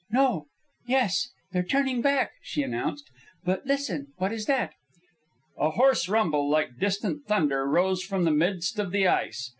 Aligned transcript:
No... 0.09 0.47
Yes! 0.87 1.29
They're 1.51 1.61
turning 1.61 2.01
back," 2.01 2.31
she 2.41 2.63
announced. 2.63 3.11
"But 3.45 3.67
listen! 3.67 4.07
What 4.17 4.31
is 4.31 4.47
that?" 4.47 4.73
A 5.59 5.69
hoarse 5.69 6.09
rumble, 6.09 6.49
like 6.49 6.79
distant 6.79 7.27
thunder, 7.27 7.67
rose 7.67 8.01
from 8.01 8.23
the 8.23 8.31
midst 8.31 8.79
of 8.79 8.89
the 8.89 9.05
ice. 9.07 9.49